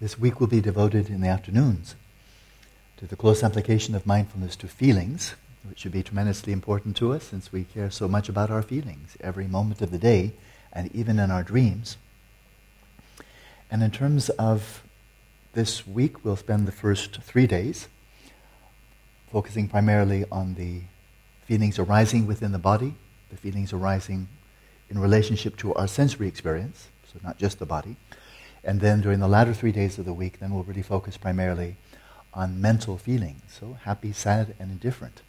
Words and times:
This 0.00 0.18
week 0.18 0.40
will 0.40 0.48
be 0.48 0.60
devoted 0.60 1.08
in 1.08 1.20
the 1.20 1.28
afternoons 1.28 1.94
to 2.96 3.06
the 3.06 3.14
close 3.14 3.44
application 3.44 3.94
of 3.94 4.06
mindfulness 4.06 4.56
to 4.56 4.66
feelings, 4.66 5.36
which 5.62 5.78
should 5.78 5.92
be 5.92 6.02
tremendously 6.02 6.52
important 6.52 6.96
to 6.96 7.12
us 7.12 7.22
since 7.22 7.52
we 7.52 7.62
care 7.62 7.92
so 7.92 8.08
much 8.08 8.28
about 8.28 8.50
our 8.50 8.60
feelings 8.62 9.16
every 9.20 9.46
moment 9.46 9.80
of 9.80 9.92
the 9.92 9.98
day 9.98 10.32
and 10.72 10.92
even 10.92 11.20
in 11.20 11.30
our 11.30 11.44
dreams. 11.44 11.96
And 13.70 13.84
in 13.84 13.92
terms 13.92 14.30
of 14.30 14.82
this 15.52 15.86
week, 15.86 16.24
we'll 16.24 16.34
spend 16.34 16.66
the 16.66 16.72
first 16.72 17.22
three 17.22 17.46
days 17.46 17.86
focusing 19.30 19.68
primarily 19.68 20.24
on 20.30 20.54
the 20.54 20.80
feelings 21.44 21.78
arising 21.78 22.26
within 22.26 22.50
the 22.50 22.58
body, 22.58 22.94
the 23.30 23.36
feelings 23.36 23.72
arising 23.72 24.26
in 24.90 24.98
relationship 24.98 25.56
to 25.58 25.72
our 25.74 25.86
sensory 25.86 26.26
experience, 26.26 26.88
so 27.12 27.20
not 27.22 27.38
just 27.38 27.60
the 27.60 27.66
body. 27.66 27.94
And 28.64 28.80
then 28.80 29.00
during 29.02 29.20
the 29.20 29.28
latter 29.28 29.52
three 29.52 29.72
days 29.72 29.98
of 29.98 30.06
the 30.06 30.12
week, 30.12 30.40
then 30.40 30.54
we'll 30.54 30.64
really 30.64 30.82
focus 30.82 31.16
primarily 31.16 31.76
on 32.32 32.60
mental 32.60 32.98
feelings, 32.98 33.42
so 33.48 33.76
happy, 33.84 34.12
sad, 34.12 34.54
and 34.58 34.70
indifferent. 34.70 35.22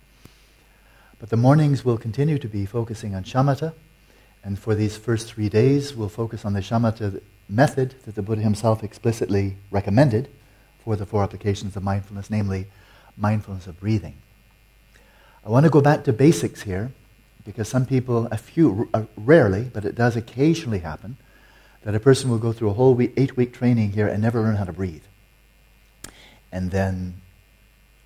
But 1.19 1.29
the 1.29 1.37
mornings 1.37 1.85
will 1.85 1.97
continue 1.97 2.39
to 2.39 2.47
be 2.47 2.65
focusing 2.65 3.13
on 3.13 3.23
shamatha, 3.23 3.73
and 4.43 4.57
for 4.57 4.73
these 4.73 4.97
first 4.97 5.27
three 5.27 5.49
days, 5.49 5.95
we'll 5.95 6.09
focus 6.09 6.45
on 6.45 6.53
the 6.53 6.61
shamatha 6.61 7.21
method 7.47 7.95
that 8.05 8.15
the 8.15 8.21
Buddha 8.21 8.41
himself 8.41 8.83
explicitly 8.83 9.57
recommended 9.69 10.29
for 10.83 10.95
the 10.95 11.05
four 11.05 11.23
applications 11.23 11.75
of 11.75 11.83
mindfulness, 11.83 12.29
namely 12.29 12.67
mindfulness 13.17 13.67
of 13.67 13.79
breathing. 13.79 14.15
I 15.45 15.49
want 15.49 15.65
to 15.65 15.69
go 15.69 15.81
back 15.81 16.03
to 16.05 16.13
basics 16.13 16.63
here 16.63 16.91
because 17.43 17.67
some 17.67 17.85
people, 17.85 18.27
a 18.31 18.37
few, 18.37 18.89
uh, 18.93 19.03
rarely, 19.15 19.69
but 19.71 19.85
it 19.85 19.93
does 19.93 20.15
occasionally 20.15 20.79
happen, 20.79 21.17
that 21.85 21.95
a 21.95 21.99
person 21.99 22.31
will 22.31 22.39
go 22.39 22.51
through 22.51 22.71
a 22.71 22.73
whole 22.73 22.95
week, 22.95 23.13
eight 23.15 23.37
week 23.37 23.53
training 23.53 23.91
here 23.91 24.07
and 24.07 24.21
never 24.21 24.41
learn 24.41 24.55
how 24.55 24.63
to 24.63 24.73
breathe. 24.73 25.03
And 26.51 26.71
then 26.71 27.21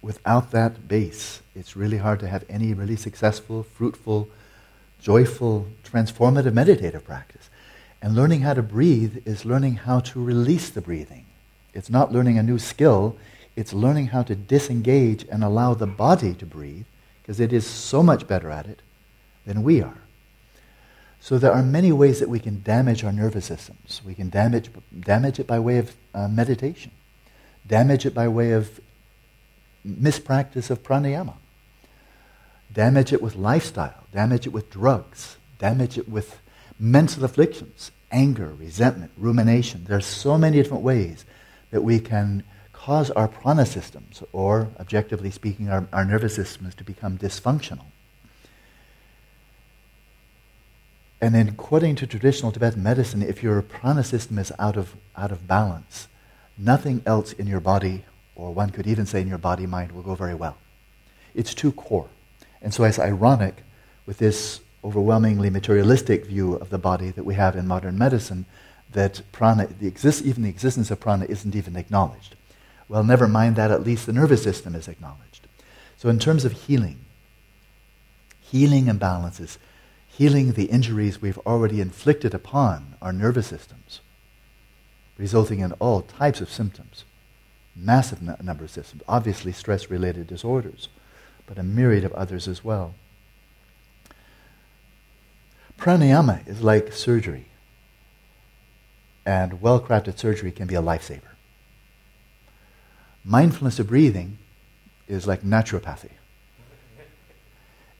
without 0.01 0.51
that 0.51 0.87
base, 0.87 1.41
it's 1.55 1.77
really 1.77 1.97
hard 1.97 2.19
to 2.19 2.27
have 2.27 2.43
any 2.49 2.73
really 2.73 2.97
successful, 2.97 3.63
fruitful, 3.63 4.27
joyful, 5.01 5.67
transformative 5.83 6.53
meditative 6.53 7.05
practice. 7.05 7.49
And 8.01 8.15
learning 8.15 8.41
how 8.41 8.53
to 8.53 8.61
breathe 8.61 9.25
is 9.25 9.45
learning 9.45 9.75
how 9.75 10.01
to 10.01 10.21
release 10.21 10.69
the 10.69 10.81
breathing. 10.81 11.25
It's 11.73 11.89
not 11.89 12.11
learning 12.11 12.37
a 12.37 12.43
new 12.43 12.59
skill, 12.59 13.15
it's 13.55 13.71
learning 13.71 14.07
how 14.07 14.23
to 14.23 14.35
disengage 14.35 15.25
and 15.31 15.41
allow 15.41 15.73
the 15.73 15.87
body 15.87 16.33
to 16.33 16.45
breathe, 16.45 16.85
because 17.21 17.39
it 17.39 17.53
is 17.53 17.65
so 17.65 18.03
much 18.03 18.27
better 18.27 18.49
at 18.49 18.65
it 18.65 18.81
than 19.45 19.63
we 19.63 19.81
are. 19.81 20.01
So 21.21 21.37
there 21.37 21.51
are 21.51 21.63
many 21.63 21.91
ways 21.91 22.19
that 22.19 22.29
we 22.29 22.39
can 22.39 22.61
damage 22.61 23.03
our 23.03 23.11
nervous 23.11 23.45
systems. 23.45 24.01
We 24.05 24.15
can 24.15 24.29
damage, 24.29 24.69
damage 24.99 25.39
it 25.39 25.47
by 25.47 25.59
way 25.59 25.77
of 25.77 25.95
uh, 26.13 26.27
meditation, 26.27 26.91
damage 27.67 28.05
it 28.05 28.13
by 28.13 28.27
way 28.27 28.51
of 28.51 28.79
mispractice 29.85 30.69
of 30.69 30.83
pranayama, 30.83 31.35
damage 32.73 33.13
it 33.13 33.21
with 33.21 33.35
lifestyle, 33.35 34.03
damage 34.13 34.47
it 34.47 34.53
with 34.53 34.69
drugs, 34.69 35.37
damage 35.57 35.97
it 35.97 36.07
with 36.07 36.39
mental 36.79 37.25
afflictions, 37.25 37.91
anger, 38.11 38.53
resentment, 38.57 39.11
rumination. 39.17 39.85
There 39.87 39.97
are 39.97 40.01
so 40.01 40.37
many 40.37 40.57
different 40.57 40.83
ways 40.83 41.25
that 41.71 41.83
we 41.83 41.99
can 41.99 42.43
cause 42.71 43.11
our 43.11 43.27
prana 43.27 43.65
systems, 43.65 44.23
or 44.31 44.69
objectively 44.79 45.31
speaking, 45.31 45.69
our, 45.69 45.87
our 45.91 46.05
nervous 46.05 46.35
systems, 46.35 46.73
to 46.75 46.83
become 46.83 47.17
dysfunctional. 47.17 47.85
And 51.21 51.35
then, 51.35 51.49
according 51.49 51.95
to 51.97 52.07
traditional 52.07 52.51
Tibetan 52.51 52.81
medicine, 52.81 53.21
if 53.21 53.43
your 53.43 53.61
prana 53.61 54.03
system 54.03 54.37
is 54.37 54.53
out 54.57 54.77
of, 54.77 54.95
out 55.17 55.31
of 55.31 55.47
balance, 55.47 56.07
nothing 56.57 57.01
else 57.05 57.33
in 57.33 57.45
your 57.45 57.59
body, 57.59 58.05
or 58.35 58.53
one 58.53 58.69
could 58.69 58.87
even 58.87 59.05
say 59.05 59.21
in 59.21 59.27
your 59.27 59.37
body 59.37 59.65
mind, 59.65 59.91
will 59.91 60.01
go 60.01 60.15
very 60.15 60.35
well. 60.35 60.57
It's 61.35 61.53
too 61.53 61.73
core. 61.73 62.09
And 62.61 62.73
so, 62.73 62.85
it's 62.85 62.99
ironic 62.99 63.63
with 64.05 64.17
this 64.17 64.61
overwhelmingly 64.83 65.49
materialistic 65.49 66.25
view 66.25 66.53
of 66.53 66.69
the 66.69 66.77
body 66.77 67.11
that 67.11 67.25
we 67.25 67.35
have 67.35 67.55
in 67.57 67.67
modern 67.67 67.97
medicine 67.97 68.45
that 68.91 69.21
prana, 69.33 69.67
the 69.67 69.87
exist, 69.87 70.23
even 70.25 70.43
the 70.43 70.49
existence 70.49 70.89
of 70.89 71.01
prana, 71.01 71.25
isn't 71.25 71.55
even 71.55 71.75
acknowledged. 71.75 72.35
Well, 72.87 73.03
never 73.03 73.27
mind 73.27 73.55
that, 73.57 73.71
at 73.71 73.83
least 73.83 74.05
the 74.05 74.13
nervous 74.13 74.41
system 74.41 74.73
is 74.73 74.87
acknowledged. 74.87 75.47
So, 75.97 76.07
in 76.07 76.17
terms 76.17 76.45
of 76.45 76.53
healing, 76.53 76.99
healing 78.41 78.85
imbalances, 78.85 79.57
healing 80.19 80.51
the 80.51 80.65
injuries 80.65 81.21
we've 81.21 81.37
already 81.45 81.79
inflicted 81.79 82.33
upon 82.33 82.93
our 83.01 83.13
nervous 83.13 83.47
systems, 83.47 84.01
resulting 85.17 85.61
in 85.61 85.71
all 85.79 86.01
types 86.01 86.41
of 86.41 86.51
symptoms, 86.51 87.05
massive 87.73 88.21
n- 88.21 88.35
number 88.43 88.65
of 88.65 88.69
symptoms, 88.69 89.01
obviously 89.07 89.53
stress 89.53 89.89
related 89.89 90.27
disorders, 90.27 90.89
but 91.47 91.57
a 91.57 91.63
myriad 91.63 92.03
of 92.03 92.11
others 92.11 92.49
as 92.49 92.65
well. 92.65 92.95
Pranayama 95.77 96.45
is 96.45 96.61
like 96.61 96.91
surgery, 96.91 97.45
and 99.25 99.61
well 99.61 99.79
crafted 99.79 100.19
surgery 100.19 100.51
can 100.51 100.67
be 100.67 100.75
a 100.75 100.81
lifesaver. 100.81 101.31
Mindfulness 103.23 103.79
of 103.79 103.87
breathing 103.87 104.37
is 105.07 105.25
like 105.25 105.43
naturopathy. 105.43 106.11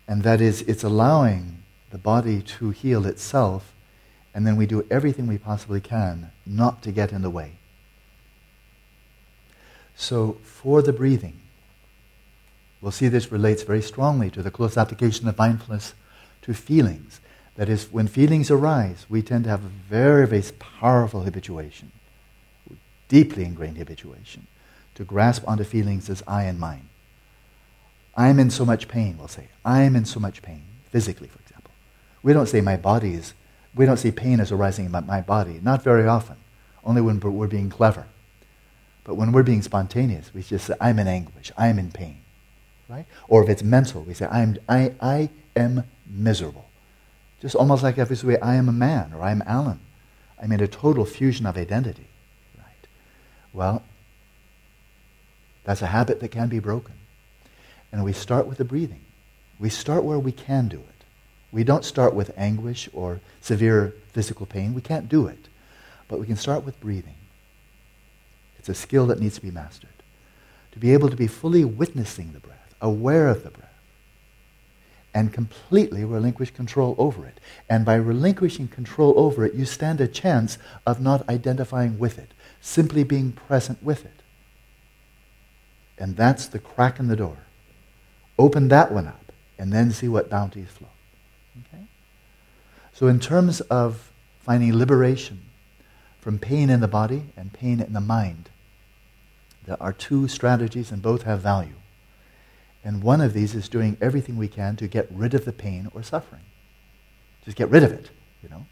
And 0.06 0.24
that 0.24 0.42
is, 0.42 0.64
it's 0.64 0.84
allowing 0.84 1.60
the 1.92 1.98
body 1.98 2.42
to 2.42 2.70
heal 2.70 3.06
itself, 3.06 3.74
and 4.34 4.46
then 4.46 4.56
we 4.56 4.66
do 4.66 4.86
everything 4.90 5.28
we 5.28 5.38
possibly 5.38 5.82
can 5.82 6.32
not 6.46 6.82
to 6.84 6.92
get 6.92 7.12
in 7.12 7.22
the 7.22 7.30
way. 7.30 7.54
So, 9.96 10.38
for 10.44 10.82
the 10.82 10.94
breathing, 10.94 11.42
we'll 12.80 12.92
see 12.92 13.08
this 13.08 13.32
relates 13.32 13.64
very 13.64 13.82
strongly 13.82 14.30
to 14.32 14.42
the 14.42 14.52
close 14.52 14.78
application 14.78 15.28
of 15.28 15.38
mindfulness 15.38 15.94
to 16.44 16.54
feelings. 16.54 17.20
That 17.56 17.68
is, 17.68 17.92
when 17.92 18.08
feelings 18.08 18.50
arise, 18.50 19.06
we 19.10 19.22
tend 19.22 19.44
to 19.44 19.50
have 19.50 19.66
a 19.66 19.68
very, 19.68 20.26
very 20.26 20.44
powerful 20.60 21.24
habituation, 21.24 21.92
deeply 23.10 23.44
ingrained 23.44 23.78
habituation, 23.78 24.48
to 24.96 25.04
grasp 25.04 25.44
onto 25.46 25.66
feelings 25.66 26.10
as 26.10 26.24
I 26.26 26.44
and 26.44 26.58
mine. 26.58 26.88
I'm 28.16 28.40
in 28.40 28.50
so 28.50 28.66
much 28.66 28.88
pain, 28.88 29.18
we'll 29.18 29.28
say. 29.28 29.50
I'm 29.66 29.98
in 29.98 30.06
so 30.06 30.22
much 30.22 30.42
pain, 30.42 30.64
physically. 30.92 31.30
We 32.22 32.34
don't 32.34 32.48
say 32.48 32.62
my 32.62 32.78
body 32.78 33.14
is, 33.14 33.34
we 33.76 33.86
don't 33.86 33.98
see 33.98 34.12
pain 34.12 34.40
as 34.40 34.52
arising 34.52 34.86
in 34.86 34.92
my, 34.92 35.22
body, 35.22 35.60
not 35.64 35.84
very 35.84 36.08
often, 36.08 36.38
only 36.84 37.02
when 37.02 37.20
we're 37.20 37.48
being 37.48 37.70
clever. 37.70 38.08
But 39.04 39.16
when 39.16 39.32
we're 39.32 39.44
being 39.44 39.62
spontaneous, 39.62 40.34
we 40.34 40.44
just 40.44 40.68
say, 40.68 40.74
I'm 40.82 41.00
in 41.00 41.08
anguish, 41.08 41.52
I'm 41.58 41.80
in 41.80 41.92
pain. 41.92 42.22
Right? 42.88 43.06
Or 43.28 43.44
if 43.44 43.50
it's 43.50 43.64
mental, 43.64 44.02
we 44.02 44.14
say, 44.14 44.28
I'm, 44.28 44.58
I, 44.68 44.94
I 45.00 45.30
am 45.56 45.84
miserable. 46.08 46.66
Just 47.40 47.56
almost 47.56 47.84
like 47.84 47.98
if 47.98 48.10
we 48.10 48.16
say, 48.16 48.38
I 48.40 48.56
am 48.56 48.68
a 48.68 48.74
man 48.74 49.14
or 49.14 49.22
I 49.22 49.32
am 49.32 49.44
Alan. 49.46 49.80
I'm 50.42 50.52
in 50.52 50.62
a 50.62 50.68
total 50.68 51.06
fusion 51.06 51.46
of 51.46 51.58
identity. 51.58 52.08
Right? 52.58 52.88
Well, 53.54 53.84
that's 55.64 55.82
a 55.82 55.88
habit 55.88 56.20
that 56.20 56.30
can 56.30 56.50
be 56.50 56.60
broken. 56.60 56.96
And 57.92 58.04
we 58.04 58.14
start 58.14 58.48
with 58.48 58.58
the 58.58 58.66
breathing. 58.66 59.02
We 59.60 59.70
start 59.70 60.04
where 60.04 60.20
we 60.20 60.32
can 60.32 60.68
do 60.68 60.78
it. 60.78 60.99
We 61.52 61.64
don't 61.64 61.86
start 61.86 62.14
with 62.14 62.32
anguish 62.38 62.90
or 62.94 63.22
severe 63.42 63.94
physical 64.12 64.46
pain. 64.46 64.74
We 64.74 64.82
can't 64.82 65.10
do 65.10 65.28
it. 65.28 65.48
But 66.08 66.20
we 66.20 66.26
can 66.26 66.36
start 66.36 66.66
with 66.66 66.80
breathing. 66.80 67.16
It's 68.58 68.70
a 68.70 68.76
skill 68.76 69.08
that 69.08 69.20
needs 69.20 69.36
to 69.36 69.42
be 69.42 69.52
mastered. 69.52 69.90
To 70.74 70.80
be 70.80 70.94
able 70.94 71.10
to 71.10 71.16
be 71.16 71.28
fully 71.28 71.66
witnessing 71.66 72.34
the 72.34 72.40
breath, 72.40 72.76
aware 72.82 73.28
of 73.28 73.44
the 73.44 73.50
breath, 73.50 73.66
and 75.14 75.34
completely 75.34 76.06
relinquish 76.06 76.52
control 76.52 76.94
over 77.00 77.26
it. 77.26 77.40
And 77.68 77.84
by 77.84 77.96
relinquishing 77.96 78.68
control 78.68 79.14
over 79.18 79.46
it, 79.46 79.56
you 79.56 79.66
stand 79.66 80.00
a 80.00 80.08
chance 80.08 80.60
of 80.86 81.02
not 81.02 81.28
identifying 81.28 81.98
with 81.98 82.20
it, 82.20 82.32
simply 82.62 83.04
being 83.04 83.32
present 83.32 83.82
with 83.82 84.06
it. 84.06 84.22
And 85.98 86.16
that's 86.16 86.48
the 86.48 86.60
crack 86.60 87.00
in 87.00 87.08
the 87.08 87.16
door. 87.16 87.38
Open 88.38 88.68
that 88.68 88.92
one 88.92 89.08
up, 89.08 89.32
and 89.58 89.74
then 89.74 89.92
see 89.92 90.08
what 90.08 90.30
bounties 90.30 90.70
flow. 90.70 90.90
So, 93.00 93.08
in 93.08 93.22
terms 93.22 93.62
of 93.62 94.12
finding 94.42 94.78
liberation 94.78 95.44
from 96.20 96.38
pain 96.38 96.70
in 96.70 96.82
the 96.82 96.88
body 96.90 97.28
and 97.38 97.54
pain 97.54 97.80
in 97.80 97.94
the 97.94 98.02
mind, 98.02 98.50
there 99.66 99.82
are 99.82 99.94
two 99.94 100.28
strategies, 100.28 100.92
and 100.92 101.02
both 101.02 101.22
have 101.22 101.40
value. 101.40 101.76
And 102.84 103.02
one 103.02 103.22
of 103.22 103.32
these 103.32 103.56
is 103.56 103.70
doing 103.70 103.96
everything 104.02 104.36
we 104.36 104.50
can 104.50 104.76
to 104.76 104.88
get 104.90 105.08
rid 105.12 105.34
of 105.34 105.46
the 105.46 105.54
pain 105.54 105.90
or 105.94 106.04
suffering. 106.04 106.42
Just 107.46 107.56
get 107.56 107.70
rid 107.70 107.84
of 107.84 107.94
it, 107.94 108.10
you 108.44 108.50
know. 108.50 108.66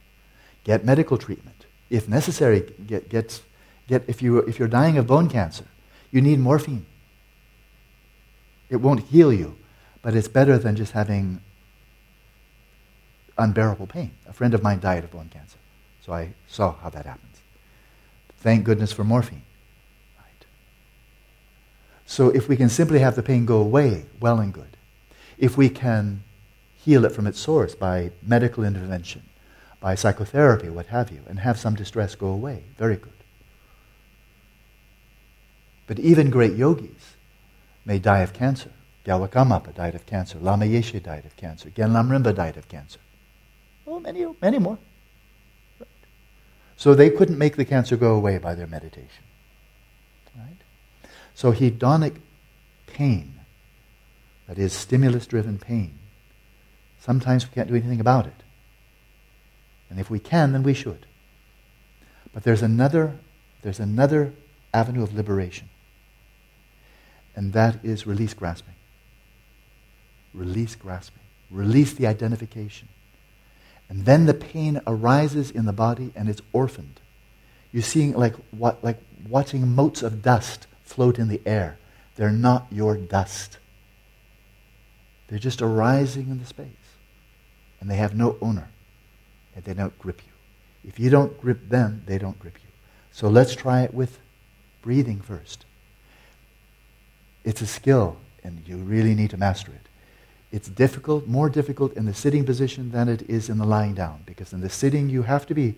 Get 0.65 0.83
medical 0.83 1.17
treatment. 1.17 1.65
If 1.89 2.09
necessary, 2.09 2.69
get, 2.85 3.07
get, 3.07 3.41
get 3.87 4.03
if, 4.07 4.21
you, 4.21 4.39
if 4.39 4.59
you're 4.59 4.67
dying 4.67 4.97
of 4.97 5.07
bone 5.07 5.29
cancer, 5.29 5.67
you 6.11 6.19
need 6.19 6.39
morphine. 6.39 6.85
It 8.69 8.81
won't 8.81 9.05
heal 9.05 9.31
you, 9.31 9.55
but 10.01 10.15
it's 10.15 10.27
better 10.27 10.57
than 10.57 10.75
just 10.75 10.91
having 10.91 11.39
unbearable 13.37 13.87
pain. 13.87 14.11
A 14.27 14.33
friend 14.33 14.53
of 14.53 14.63
mine 14.63 14.79
died 14.79 15.03
of 15.03 15.11
bone 15.11 15.29
cancer, 15.31 15.57
so 16.05 16.13
I 16.13 16.33
saw 16.47 16.73
how 16.75 16.89
that 16.89 17.05
happens. 17.05 17.37
Thank 18.37 18.63
goodness 18.63 18.91
for 18.91 19.03
morphine. 19.03 19.43
Right. 20.17 20.45
So 22.05 22.29
if 22.29 22.47
we 22.47 22.55
can 22.55 22.69
simply 22.69 22.99
have 22.99 23.15
the 23.15 23.23
pain 23.23 23.45
go 23.45 23.59
away, 23.59 24.05
well 24.19 24.39
and 24.39 24.53
good. 24.53 24.77
If 25.37 25.57
we 25.57 25.69
can 25.69 26.23
heal 26.77 27.05
it 27.05 27.11
from 27.11 27.27
its 27.27 27.39
source 27.39 27.75
by 27.75 28.11
medical 28.25 28.63
intervention, 28.63 29.23
by 29.79 29.95
psychotherapy, 29.95 30.69
what 30.69 30.87
have 30.87 31.11
you, 31.11 31.21
and 31.27 31.39
have 31.39 31.59
some 31.59 31.75
distress 31.75 32.15
go 32.15 32.27
away, 32.27 32.63
very 32.77 32.95
good. 32.95 33.11
But 35.85 35.99
even 35.99 36.29
great 36.29 36.53
yogis 36.53 37.15
may 37.85 37.99
die 37.99 38.19
of 38.19 38.33
cancer. 38.33 38.71
Gyalwa 39.05 39.29
Karmapa 39.29 39.73
died 39.73 39.95
of 39.95 40.05
cancer. 40.05 40.37
Lama 40.39 40.65
Yeshe 40.65 41.01
died 41.01 41.25
of 41.25 41.35
cancer. 41.37 41.69
Gen 41.69 41.91
Lamrimpa 41.91 42.35
died 42.35 42.57
of 42.57 42.67
cancer. 42.67 42.99
Oh, 43.87 43.99
many, 43.99 44.25
many 44.41 44.59
more. 44.59 44.77
Right. 45.79 45.87
So 46.75 46.93
they 46.93 47.09
couldn't 47.09 47.37
make 47.37 47.55
the 47.55 47.65
cancer 47.65 47.95
go 47.95 48.13
away 48.13 48.37
by 48.37 48.53
their 48.53 48.67
meditation. 48.67 49.23
Right? 50.37 50.57
So 51.33 51.53
hedonic 51.53 52.17
pain, 52.85 53.39
that 54.47 54.59
is 54.59 54.73
stimulus-driven 54.73 55.59
pain, 55.59 55.97
sometimes 56.99 57.47
we 57.47 57.53
can't 57.53 57.69
do 57.69 57.75
anything 57.75 58.01
about 58.01 58.27
it. 58.27 58.43
And 59.89 59.99
if 59.99 60.09
we 60.09 60.19
can, 60.19 60.51
then 60.51 60.63
we 60.63 60.73
should. 60.73 61.05
But 62.33 62.43
there's 62.43 62.61
another, 62.61 63.17
there's 63.61 63.79
another 63.79 64.33
avenue 64.73 65.03
of 65.03 65.15
liberation. 65.15 65.69
And 67.35 67.53
that 67.53 67.85
is 67.85 68.05
release 68.05 68.33
grasping. 68.33 68.75
Release 70.33 70.75
grasping. 70.75 71.23
Release 71.49 71.93
the 71.93 72.07
identification. 72.07 72.89
And 73.89 74.05
then 74.05 74.25
the 74.25 74.33
pain 74.33 74.81
arises 74.85 75.51
in 75.51 75.65
the 75.65 75.73
body 75.73 76.11
and 76.15 76.29
it's 76.29 76.41
orphaned. 76.51 76.99
You're 77.71 77.83
seeing 77.83 78.13
like 78.13 78.35
what 78.51 78.83
like 78.83 78.99
watching 79.29 79.67
motes 79.67 80.03
of 80.03 80.21
dust 80.21 80.67
float 80.83 81.19
in 81.19 81.27
the 81.27 81.41
air. 81.45 81.77
They're 82.15 82.31
not 82.31 82.67
your 82.71 82.97
dust. 82.97 83.59
They're 85.27 85.39
just 85.39 85.61
arising 85.61 86.29
in 86.29 86.39
the 86.39 86.45
space. 86.45 86.67
And 87.79 87.89
they 87.89 87.97
have 87.97 88.15
no 88.15 88.37
owner. 88.41 88.69
And 89.55 89.63
they 89.63 89.73
don't 89.73 89.97
grip 89.99 90.21
you. 90.25 90.89
If 90.89 90.99
you 90.99 91.09
don't 91.09 91.39
grip 91.39 91.69
them, 91.69 92.03
they 92.05 92.17
don't 92.17 92.39
grip 92.39 92.57
you. 92.63 92.69
So 93.11 93.27
let's 93.27 93.55
try 93.55 93.81
it 93.81 93.93
with 93.93 94.19
breathing 94.81 95.19
first. 95.19 95.65
It's 97.43 97.61
a 97.61 97.67
skill, 97.67 98.17
and 98.43 98.61
you 98.65 98.77
really 98.77 99.15
need 99.15 99.31
to 99.31 99.37
master 99.37 99.71
it. 99.71 99.86
It's 100.51 100.69
difficult, 100.69 101.27
more 101.27 101.49
difficult 101.49 101.93
in 101.93 102.05
the 102.05 102.13
sitting 102.13 102.45
position 102.45 102.91
than 102.91 103.09
it 103.09 103.29
is 103.29 103.49
in 103.49 103.57
the 103.57 103.65
lying 103.65 103.93
down, 103.93 104.23
because 104.25 104.53
in 104.53 104.61
the 104.61 104.69
sitting 104.69 105.09
you 105.09 105.23
have 105.23 105.45
to 105.47 105.53
be, 105.53 105.75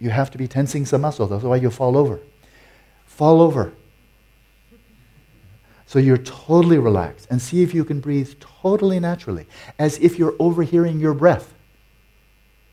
you 0.00 0.10
have 0.10 0.30
to 0.32 0.38
be 0.38 0.48
tensing 0.48 0.86
some 0.86 1.02
muscles, 1.02 1.30
otherwise 1.30 1.62
you'll 1.62 1.70
fall 1.70 1.96
over. 1.96 2.20
Fall 3.06 3.40
over. 3.40 3.72
So 5.86 5.98
you're 5.98 6.18
totally 6.18 6.78
relaxed, 6.78 7.28
and 7.30 7.40
see 7.40 7.62
if 7.62 7.74
you 7.74 7.84
can 7.84 8.00
breathe 8.00 8.32
totally 8.40 8.98
naturally, 8.98 9.46
as 9.78 9.98
if 9.98 10.18
you're 10.18 10.34
overhearing 10.38 10.98
your 10.98 11.14
breath, 11.14 11.54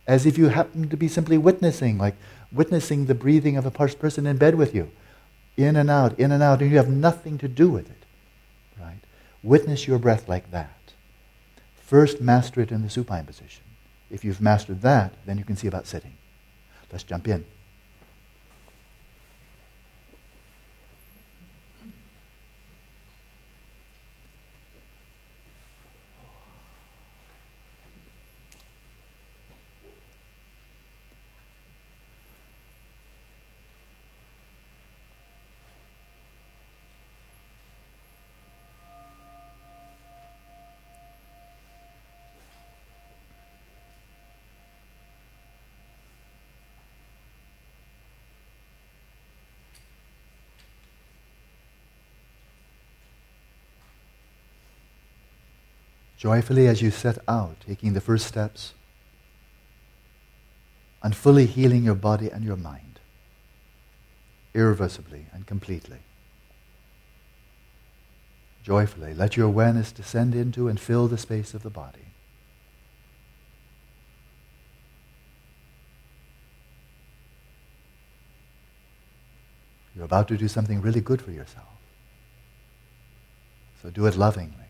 as 0.07 0.25
if 0.25 0.37
you 0.37 0.47
happen 0.47 0.89
to 0.89 0.97
be 0.97 1.07
simply 1.07 1.37
witnessing, 1.37 1.97
like 1.97 2.15
witnessing 2.51 3.05
the 3.05 3.13
breathing 3.13 3.57
of 3.57 3.65
a 3.65 3.71
person 3.71 4.25
in 4.25 4.37
bed 4.37 4.55
with 4.55 4.73
you, 4.73 4.89
in 5.57 5.75
and 5.75 5.89
out, 5.89 6.17
in 6.17 6.31
and 6.31 6.41
out, 6.41 6.61
and 6.61 6.71
you 6.71 6.77
have 6.77 6.89
nothing 6.89 7.37
to 7.37 7.47
do 7.47 7.69
with 7.69 7.89
it. 7.91 8.05
Right? 8.79 9.01
Witness 9.43 9.85
your 9.85 9.99
breath 9.99 10.27
like 10.27 10.49
that. 10.51 10.71
First, 11.89 12.21
master 12.21 12.61
it 12.61 12.71
in 12.71 12.83
the 12.83 12.89
supine 12.91 13.25
position. 13.25 13.63
If 14.11 14.23
you've 14.23 14.39
mastered 14.39 14.83
that, 14.83 15.15
then 15.25 15.39
you 15.39 15.43
can 15.43 15.55
see 15.55 15.67
about 15.67 15.87
sitting. 15.87 16.13
Let's 16.91 17.03
jump 17.03 17.27
in. 17.27 17.45
Joyfully 56.19 56.67
as 56.67 56.81
you 56.81 56.91
set 56.91 57.17
out, 57.29 57.55
taking 57.65 57.93
the 57.93 58.01
first 58.01 58.27
steps, 58.27 58.73
and 61.01 61.15
fully 61.15 61.45
healing 61.45 61.85
your 61.85 61.95
body 61.95 62.29
and 62.29 62.43
your 62.43 62.57
mind, 62.57 62.99
irreversibly 64.53 65.27
and 65.31 65.47
completely. 65.47 65.99
Joyfully, 68.63 69.13
let 69.13 69.37
your 69.37 69.47
awareness 69.47 69.93
descend 69.93 70.35
into 70.35 70.67
and 70.67 70.77
fill 70.77 71.07
the 71.07 71.17
space 71.17 71.53
of 71.53 71.63
the 71.63 71.69
body. 71.69 71.99
You're 79.95 80.03
about 80.03 80.27
to 80.27 80.37
do 80.37 80.49
something 80.49 80.81
really 80.81 81.01
good 81.01 81.21
for 81.21 81.31
yourself. 81.31 81.65
So 83.81 83.89
do 83.89 84.05
it 84.05 84.17
lovingly. 84.17 84.69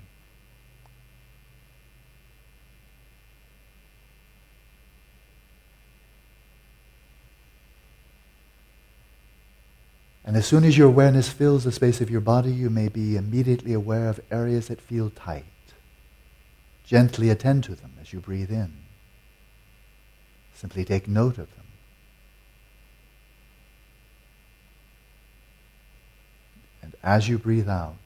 And 10.29 10.29
as 10.40 10.48
soon 10.48 10.64
as 10.64 10.78
your 10.78 10.88
awareness 10.88 11.28
fills 11.28 11.66
the 11.66 11.72
space 11.74 12.00
of 12.00 12.10
your 12.10 12.22
body, 12.22 12.50
you 12.50 12.70
may 12.70 12.88
be 12.88 13.18
immediately 13.18 13.74
aware 13.74 14.08
of 14.08 14.22
areas 14.32 14.70
that 14.70 14.80
feel 14.80 15.10
tight. 15.10 15.44
Gently 16.86 17.30
attend 17.30 17.66
to 17.66 17.76
them 17.76 17.92
as 18.00 18.14
you 18.14 18.22
breathe 18.22 18.50
in. 18.50 18.72
Simply 20.54 20.86
take 20.86 21.10
note 21.10 21.38
of 21.40 21.54
them. 21.58 21.66
And 26.82 26.96
as 27.04 27.28
you 27.28 27.38
breathe 27.38 27.68
out, 27.68 27.98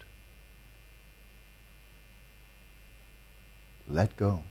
let 3.88 4.18
go. 4.18 4.42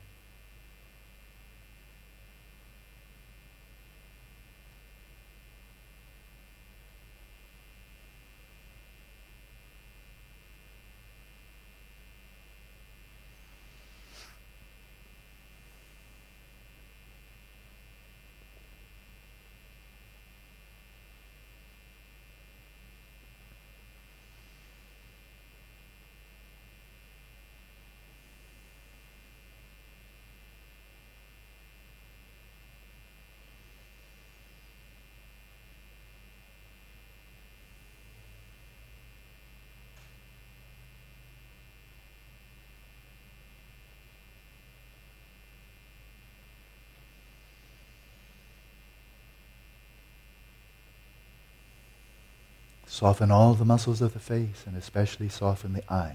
Soften 52.92 53.30
all 53.30 53.54
the 53.54 53.64
muscles 53.64 54.02
of 54.02 54.12
the 54.12 54.18
face 54.18 54.64
and 54.66 54.76
especially 54.76 55.30
soften 55.30 55.72
the 55.72 55.82
eyes. 55.90 56.14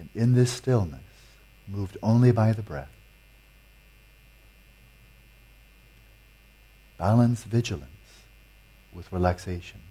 And 0.00 0.08
in 0.16 0.34
this 0.34 0.50
stillness, 0.50 0.98
moved 1.68 1.96
only 2.02 2.32
by 2.32 2.52
the 2.52 2.62
breath, 2.62 2.90
balance 6.98 7.44
vigilance 7.44 7.86
with 8.92 9.12
relaxation. 9.12 9.82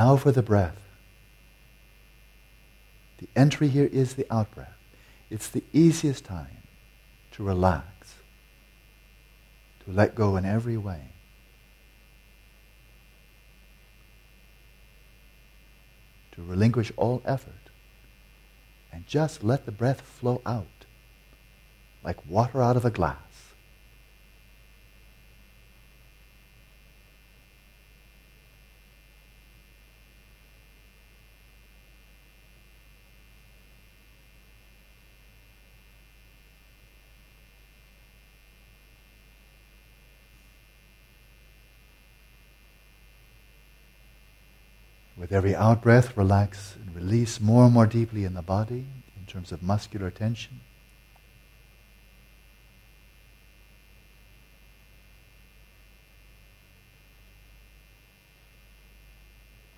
Now 0.00 0.16
for 0.16 0.32
the 0.32 0.42
breath. 0.42 0.80
The 3.18 3.28
entry 3.36 3.68
here 3.68 3.90
is 3.92 4.14
the 4.14 4.26
out 4.32 4.50
breath. 4.54 4.80
It's 5.28 5.48
the 5.48 5.62
easiest 5.74 6.24
time 6.24 6.62
to 7.32 7.42
relax, 7.42 8.14
to 9.84 9.92
let 9.92 10.14
go 10.14 10.36
in 10.38 10.46
every 10.46 10.78
way. 10.78 11.02
To 16.32 16.42
relinquish 16.42 16.90
all 16.96 17.20
effort 17.26 17.66
and 18.90 19.06
just 19.06 19.44
let 19.44 19.66
the 19.66 19.72
breath 19.80 20.00
flow 20.00 20.40
out 20.46 20.86
like 22.02 22.26
water 22.26 22.62
out 22.62 22.78
of 22.78 22.86
a 22.86 22.90
glass. 22.90 23.29
With 45.30 45.36
every 45.36 45.54
out 45.54 45.80
breath, 45.80 46.16
relax 46.16 46.74
and 46.74 46.92
release 46.92 47.40
more 47.40 47.66
and 47.66 47.72
more 47.72 47.86
deeply 47.86 48.24
in 48.24 48.34
the 48.34 48.42
body 48.42 48.84
in 49.16 49.26
terms 49.28 49.52
of 49.52 49.62
muscular 49.62 50.10
tension. 50.10 50.58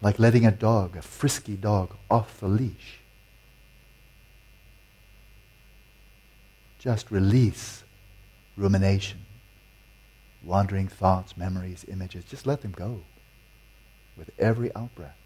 Like 0.00 0.18
letting 0.18 0.46
a 0.46 0.50
dog, 0.50 0.96
a 0.96 1.02
frisky 1.02 1.56
dog, 1.56 1.96
off 2.10 2.40
the 2.40 2.48
leash. 2.48 3.00
Just 6.78 7.10
release 7.10 7.84
rumination, 8.56 9.26
wandering 10.42 10.88
thoughts, 10.88 11.36
memories, 11.36 11.84
images. 11.88 12.24
Just 12.24 12.46
let 12.46 12.62
them 12.62 12.72
go 12.72 13.02
with 14.16 14.30
every 14.38 14.74
out 14.74 14.94
breath. 14.94 15.21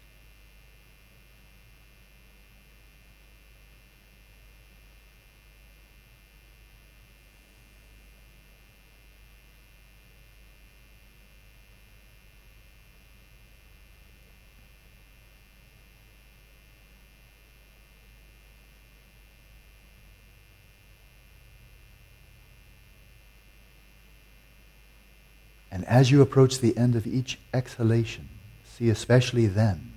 And 25.77 25.85
as 25.85 26.09
you 26.09 26.23
approach 26.23 26.57
the 26.57 26.75
end 26.75 26.95
of 26.95 27.05
each 27.05 27.37
exhalation, 27.53 28.29
see 28.65 28.89
especially 28.89 29.45
then 29.45 29.93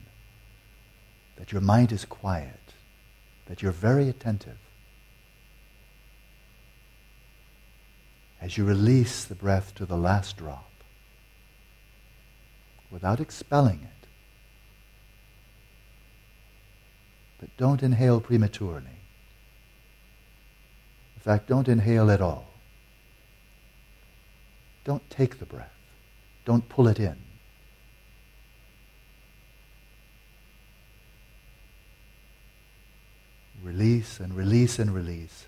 that 1.36 1.52
your 1.52 1.62
mind 1.62 1.90
is 1.90 2.04
quiet, 2.04 2.74
that 3.46 3.62
you're 3.62 3.72
very 3.72 4.06
attentive. 4.06 4.58
As 8.42 8.58
you 8.58 8.66
release 8.66 9.24
the 9.24 9.34
breath 9.34 9.74
to 9.76 9.86
the 9.86 9.96
last 9.96 10.36
drop, 10.36 10.70
without 12.90 13.18
expelling 13.18 13.80
it, 13.82 14.06
but 17.38 17.48
don't 17.56 17.82
inhale 17.82 18.20
prematurely. 18.20 18.98
In 21.16 21.22
fact, 21.22 21.48
don't 21.48 21.68
inhale 21.68 22.10
at 22.10 22.20
all. 22.20 22.49
Don't 24.84 25.08
take 25.10 25.38
the 25.38 25.46
breath. 25.46 25.72
Don't 26.44 26.68
pull 26.68 26.88
it 26.88 26.98
in. 26.98 27.16
Release 33.62 34.20
and 34.20 34.34
release 34.34 34.78
and 34.78 34.94
release 34.94 35.46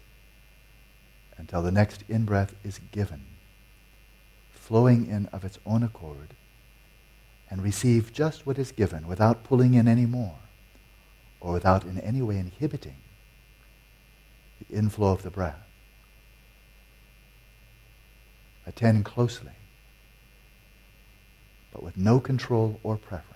until 1.38 1.62
the 1.62 1.72
next 1.72 2.04
in 2.08 2.24
breath 2.24 2.54
is 2.62 2.78
given, 2.92 3.24
flowing 4.52 5.06
in 5.06 5.26
of 5.26 5.44
its 5.44 5.58
own 5.64 5.82
accord, 5.82 6.34
and 7.50 7.62
receive 7.62 8.12
just 8.12 8.46
what 8.46 8.58
is 8.58 8.70
given 8.70 9.08
without 9.08 9.44
pulling 9.44 9.74
in 9.74 9.88
any 9.88 10.06
more 10.06 10.36
or 11.40 11.52
without 11.52 11.84
in 11.84 11.98
any 12.00 12.22
way 12.22 12.38
inhibiting 12.38 12.96
the 14.60 14.76
inflow 14.76 15.10
of 15.10 15.22
the 15.22 15.30
breath. 15.30 15.71
Attend 18.66 19.04
closely, 19.04 19.52
but 21.72 21.82
with 21.82 21.96
no 21.96 22.20
control 22.20 22.78
or 22.82 22.96
preference. 22.96 23.31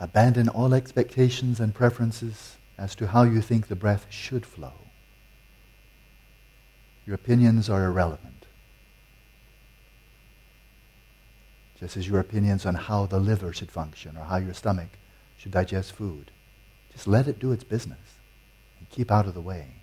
Abandon 0.00 0.48
all 0.48 0.72
expectations 0.72 1.60
and 1.60 1.74
preferences 1.74 2.56
as 2.78 2.94
to 2.94 3.08
how 3.08 3.22
you 3.24 3.42
think 3.42 3.68
the 3.68 3.76
breath 3.76 4.06
should 4.08 4.46
flow. 4.46 4.72
Your 7.06 7.14
opinions 7.14 7.68
are 7.68 7.84
irrelevant. 7.84 8.46
Just 11.78 11.98
as 11.98 12.08
your 12.08 12.18
opinions 12.18 12.64
on 12.64 12.74
how 12.74 13.04
the 13.04 13.20
liver 13.20 13.52
should 13.52 13.70
function 13.70 14.16
or 14.16 14.24
how 14.24 14.36
your 14.36 14.54
stomach 14.54 14.88
should 15.36 15.52
digest 15.52 15.92
food. 15.92 16.30
Just 16.92 17.06
let 17.06 17.28
it 17.28 17.38
do 17.38 17.52
its 17.52 17.64
business 17.64 18.16
and 18.78 18.88
keep 18.88 19.10
out 19.10 19.26
of 19.26 19.34
the 19.34 19.40
way. 19.40 19.79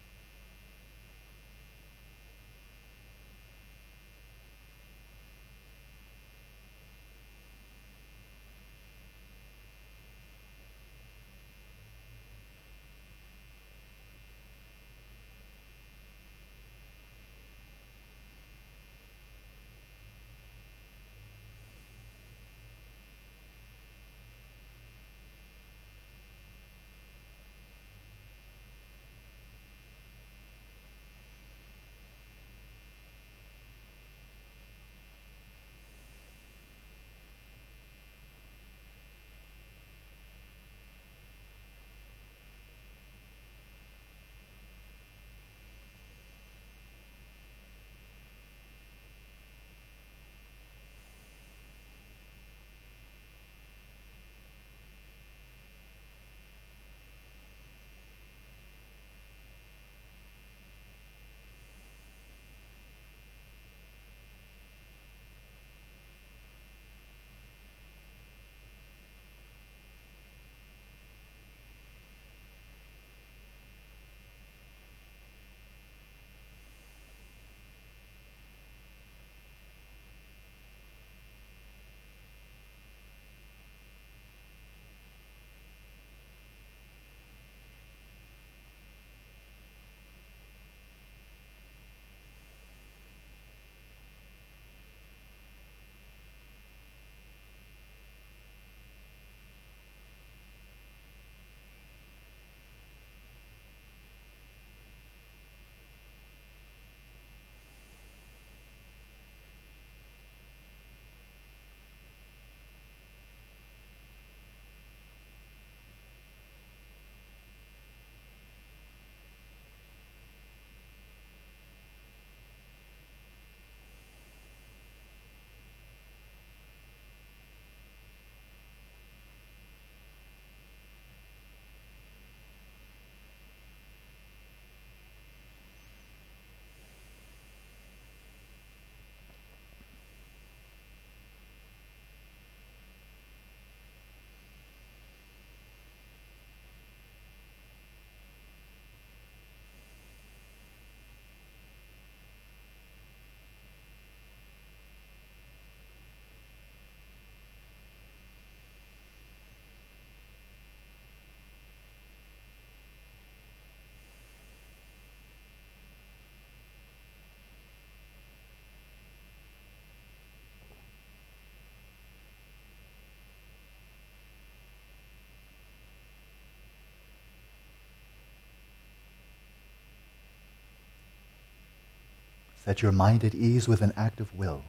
Set 182.67 182.81
your 182.81 182.91
mind 182.91 183.23
at 183.23 183.33
ease 183.33 183.65
with 183.65 183.81
an 183.81 183.93
act 183.95 184.19
of 184.19 184.35
will. 184.35 184.61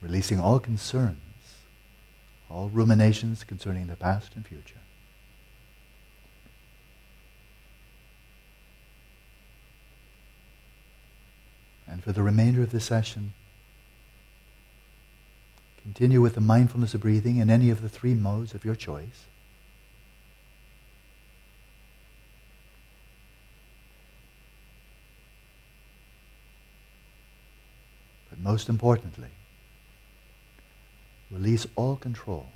Releasing 0.00 0.40
all 0.40 0.58
concerns, 0.58 1.18
all 2.48 2.70
ruminations 2.70 3.44
concerning 3.44 3.86
the 3.86 3.96
past 3.96 4.34
and 4.34 4.46
future. 4.46 4.80
And 11.86 12.02
for 12.02 12.12
the 12.12 12.22
remainder 12.22 12.62
of 12.62 12.70
the 12.70 12.80
session, 12.80 13.34
continue 15.82 16.22
with 16.22 16.34
the 16.34 16.40
mindfulness 16.40 16.94
of 16.94 17.02
breathing 17.02 17.36
in 17.36 17.50
any 17.50 17.68
of 17.68 17.82
the 17.82 17.90
three 17.90 18.14
modes 18.14 18.54
of 18.54 18.64
your 18.64 18.74
choice. 18.74 19.26
But 28.34 28.42
most 28.42 28.68
importantly, 28.68 29.28
release 31.30 31.68
all 31.76 31.94
control, 31.94 32.48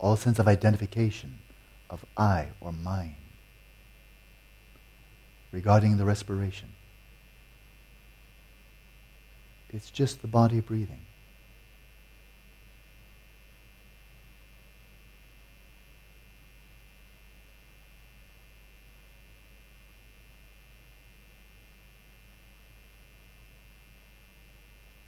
all 0.00 0.16
sense 0.16 0.40
of 0.40 0.48
identification 0.48 1.38
of 1.88 2.04
I 2.16 2.48
or 2.60 2.72
mine 2.72 3.14
regarding 5.52 5.98
the 5.98 6.04
respiration. 6.04 6.70
It's 9.70 9.90
just 9.90 10.20
the 10.20 10.26
body 10.26 10.58
breathing. 10.58 11.02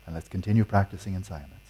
And 0.08 0.14
let's 0.14 0.17
continue 0.30 0.64
practicing 0.64 1.14
in 1.14 1.22
silence. 1.22 1.67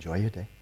Enjoy 0.00 0.16
your 0.16 0.30
day. 0.30 0.59